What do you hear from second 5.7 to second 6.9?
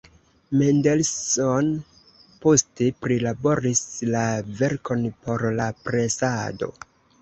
presado.